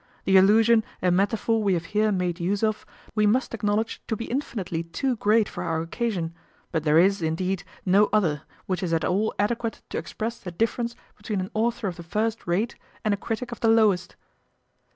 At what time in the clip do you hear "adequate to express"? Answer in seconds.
9.37-10.39